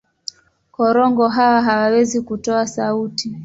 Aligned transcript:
Korongo 0.75 1.27
hawa 1.27 1.61
hawawezi 1.61 2.21
kutoa 2.21 2.67
sauti. 2.67 3.39